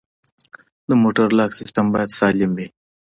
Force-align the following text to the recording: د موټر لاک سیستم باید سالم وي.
د 0.89 0.91
موټر 1.01 1.27
لاک 1.37 1.51
سیستم 1.59 1.85
باید 1.93 2.15
سالم 2.19 2.51
وي. 2.57 2.67